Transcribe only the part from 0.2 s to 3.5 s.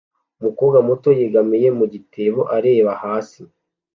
Umukobwa muto yegamiye mu gitebo areba hasi